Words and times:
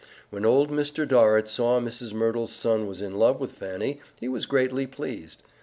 When 0.31 0.47
old 0.47 0.71
Mr. 0.71 1.07
Dorrit 1.07 1.47
saw 1.47 1.79
Mrs. 1.79 2.11
Merdle's 2.11 2.51
son 2.53 2.87
was 2.87 3.01
in 3.01 3.13
love 3.19 3.39
with 3.39 3.51
Fanny 3.51 3.99
he 4.19 4.27
was 4.27 4.47
greatly 4.47 4.87
pleased. 4.87 5.43